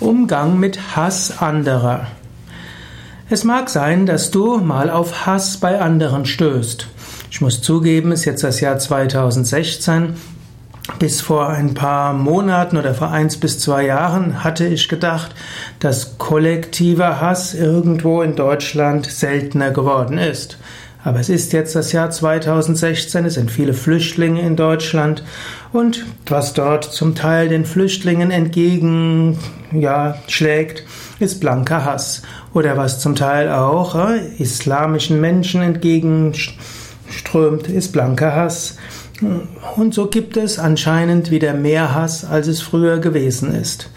Umgang 0.00 0.60
mit 0.60 0.94
Hass 0.94 1.38
anderer. 1.40 2.08
Es 3.30 3.44
mag 3.44 3.70
sein, 3.70 4.04
dass 4.04 4.30
du 4.30 4.58
mal 4.58 4.90
auf 4.90 5.26
Hass 5.26 5.56
bei 5.56 5.80
anderen 5.80 6.26
stößt. 6.26 6.86
Ich 7.30 7.40
muss 7.40 7.62
zugeben, 7.62 8.12
es 8.12 8.20
ist 8.20 8.26
jetzt 8.26 8.44
das 8.44 8.60
Jahr 8.60 8.78
2016. 8.78 10.14
Bis 10.98 11.22
vor 11.22 11.48
ein 11.48 11.72
paar 11.72 12.12
Monaten 12.12 12.76
oder 12.76 12.94
vor 12.94 13.10
eins 13.10 13.38
bis 13.38 13.58
zwei 13.58 13.86
Jahren 13.86 14.44
hatte 14.44 14.66
ich 14.66 14.88
gedacht, 14.88 15.34
dass 15.80 16.18
kollektiver 16.18 17.20
Hass 17.20 17.54
irgendwo 17.54 18.20
in 18.20 18.36
Deutschland 18.36 19.06
seltener 19.06 19.70
geworden 19.70 20.18
ist. 20.18 20.58
Aber 21.06 21.20
es 21.20 21.28
ist 21.28 21.52
jetzt 21.52 21.76
das 21.76 21.92
Jahr 21.92 22.10
2016, 22.10 23.26
es 23.26 23.34
sind 23.34 23.52
viele 23.52 23.74
Flüchtlinge 23.74 24.40
in 24.40 24.56
Deutschland 24.56 25.22
und 25.72 26.04
was 26.26 26.52
dort 26.52 26.82
zum 26.82 27.14
Teil 27.14 27.48
den 27.48 27.64
Flüchtlingen 27.64 28.32
entgegen 28.32 29.38
ja, 29.70 30.16
schlägt, 30.26 30.82
ist 31.20 31.38
blanker 31.38 31.84
Hass. 31.84 32.22
Oder 32.54 32.76
was 32.76 32.98
zum 32.98 33.14
Teil 33.14 33.52
auch 33.52 33.94
äh, 33.94 34.18
islamischen 34.38 35.20
Menschen 35.20 35.62
entgegenströmt, 35.62 37.68
ist 37.68 37.92
blanker 37.92 38.34
Hass. 38.34 38.76
Und 39.76 39.94
so 39.94 40.08
gibt 40.08 40.36
es 40.36 40.58
anscheinend 40.58 41.30
wieder 41.30 41.54
mehr 41.54 41.94
Hass, 41.94 42.24
als 42.24 42.48
es 42.48 42.60
früher 42.60 42.98
gewesen 42.98 43.54
ist. 43.54 43.90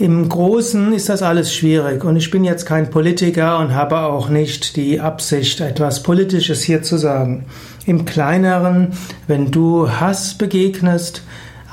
Im 0.00 0.28
Großen 0.28 0.92
ist 0.92 1.08
das 1.08 1.22
alles 1.22 1.52
schwierig 1.52 2.04
und 2.04 2.14
ich 2.14 2.30
bin 2.30 2.44
jetzt 2.44 2.66
kein 2.66 2.88
Politiker 2.88 3.58
und 3.58 3.74
habe 3.74 3.98
auch 3.98 4.28
nicht 4.28 4.76
die 4.76 5.00
Absicht, 5.00 5.60
etwas 5.60 6.04
Politisches 6.04 6.62
hier 6.62 6.82
zu 6.82 6.98
sagen. 6.98 7.46
Im 7.84 8.04
Kleineren, 8.04 8.92
wenn 9.26 9.50
du 9.50 9.90
Hass 9.90 10.34
begegnest, 10.38 11.22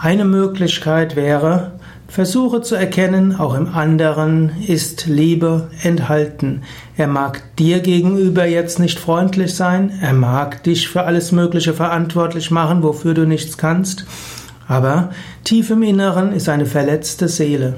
eine 0.01 0.25
Möglichkeit 0.25 1.15
wäre, 1.15 1.73
versuche 2.07 2.63
zu 2.63 2.73
erkennen, 2.73 3.35
auch 3.37 3.53
im 3.53 3.67
anderen 3.67 4.53
ist 4.65 5.05
Liebe 5.05 5.69
enthalten. 5.83 6.63
Er 6.97 7.07
mag 7.07 7.43
dir 7.57 7.79
gegenüber 7.79 8.47
jetzt 8.47 8.79
nicht 8.79 8.97
freundlich 8.97 9.53
sein, 9.53 9.99
er 10.01 10.13
mag 10.13 10.63
dich 10.63 10.89
für 10.89 11.03
alles 11.03 11.31
Mögliche 11.31 11.75
verantwortlich 11.75 12.49
machen, 12.49 12.81
wofür 12.81 13.13
du 13.13 13.27
nichts 13.27 13.59
kannst, 13.59 14.07
aber 14.67 15.11
tief 15.43 15.69
im 15.69 15.83
Inneren 15.83 16.33
ist 16.33 16.49
eine 16.49 16.65
verletzte 16.65 17.27
Seele. 17.27 17.75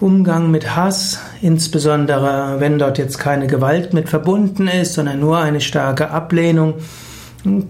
Umgang 0.00 0.52
mit 0.52 0.76
Hass, 0.76 1.18
insbesondere 1.42 2.60
wenn 2.60 2.78
dort 2.78 2.98
jetzt 2.98 3.18
keine 3.18 3.48
Gewalt 3.48 3.94
mit 3.94 4.08
verbunden 4.08 4.68
ist, 4.68 4.94
sondern 4.94 5.18
nur 5.18 5.38
eine 5.38 5.60
starke 5.60 6.10
Ablehnung, 6.10 6.74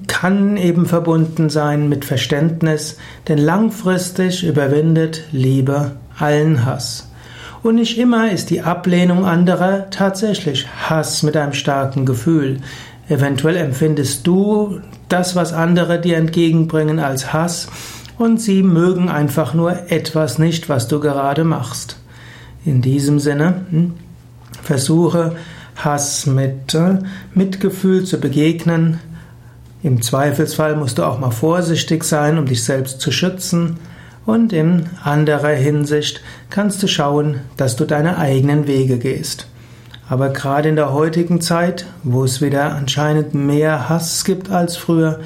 kann 0.09 0.59
eben 0.59 0.85
verbunden 0.85 1.49
sein 1.49 1.89
mit 1.89 2.05
Verständnis, 2.05 2.99
denn 3.29 3.39
langfristig 3.39 4.45
überwindet 4.45 5.25
Liebe 5.33 5.93
allen 6.19 6.67
Hass. 6.67 7.09
Und 7.63 7.77
nicht 7.77 7.99
immer 7.99 8.31
ist 8.31 8.51
die 8.51 8.61
Ablehnung 8.61 9.25
anderer 9.25 9.89
tatsächlich 9.89 10.67
Hass 10.69 11.23
mit 11.23 11.35
einem 11.35 11.55
starken 11.55 12.05
Gefühl. 12.05 12.59
Eventuell 13.09 13.57
empfindest 13.57 14.27
du 14.27 14.81
das, 15.09 15.35
was 15.35 15.55
andere 15.55 15.99
dir 15.99 16.19
entgegenbringen, 16.19 16.99
als 17.01 17.33
Hass 17.33 17.69
und 18.19 18.39
sie 18.39 18.63
mögen 18.63 19.09
einfach 19.09 19.55
nur 19.55 19.91
etwas 19.91 20.39
nicht, 20.39 20.69
was 20.69 20.89
du 20.89 21.01
gerade 21.01 21.45
machst. 21.45 21.98
In 22.65 22.83
diesem 22.83 23.19
Sinne, 23.19 23.67
hm, 23.71 23.95
versuche 24.63 25.37
Hass 25.77 26.27
mit 26.27 26.75
äh, 26.75 26.99
Mitgefühl 27.35 28.05
zu 28.05 28.19
begegnen. 28.19 29.01
Im 29.83 30.03
Zweifelsfall 30.03 30.77
musst 30.77 30.99
du 30.99 31.05
auch 31.05 31.21
mal 31.21 31.31
vorsichtig 31.31 32.05
sein, 32.05 32.39
um 32.39 32.47
dich 32.47 32.65
selbst 32.65 33.01
zu 33.01 33.13
schützen. 33.13 33.79
Und 34.27 34.53
in 34.53 34.87
anderer 35.03 35.55
Hinsicht 35.55 36.21
kannst 36.51 36.83
du 36.83 36.89
schauen, 36.89 37.41
dass 37.57 37.77
du 37.77 37.85
deine 37.85 38.19
eigenen 38.19 38.67
Wege 38.67 38.99
gehst. 38.99 39.47
Aber 40.09 40.31
gerade 40.31 40.69
in 40.69 40.77
der 40.77 40.93
heutigen 40.93 41.41
Zeit, 41.41 41.87
wo 42.03 42.25
es 42.25 42.41
wieder 42.41 42.75
anscheinend 42.75 43.35
mehr 43.35 43.89
Hass 43.89 44.25
gibt 44.25 44.51
als 44.51 44.77
früher, 44.77 45.21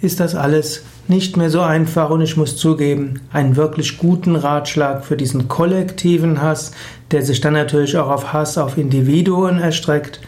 ist 0.00 0.20
das 0.20 0.34
alles 0.34 0.82
nicht 1.08 1.36
mehr 1.36 1.50
so 1.50 1.60
einfach 1.60 2.10
und 2.10 2.20
ich 2.20 2.36
muss 2.36 2.56
zugeben, 2.56 3.20
einen 3.32 3.56
wirklich 3.56 3.98
guten 3.98 4.36
Ratschlag 4.36 5.04
für 5.04 5.16
diesen 5.16 5.48
kollektiven 5.48 6.42
Hass, 6.42 6.72
der 7.10 7.22
sich 7.22 7.40
dann 7.40 7.54
natürlich 7.54 7.96
auch 7.96 8.08
auf 8.08 8.32
Hass 8.32 8.58
auf 8.58 8.76
Individuen 8.78 9.58
erstreckt, 9.58 10.20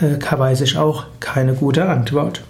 äh, 0.00 0.18
weiß 0.30 0.62
ich 0.62 0.76
auch 0.76 1.04
keine 1.20 1.54
gute 1.54 1.88
Antwort. 1.88 2.42